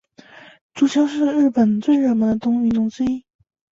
[0.73, 3.23] 足球是日本最热门的运动之一。